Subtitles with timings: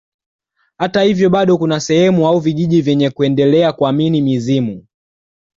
[0.77, 4.85] Hata hivyo bado kuna sehemu au vijiji vyenye kuendelea kuamini mizimu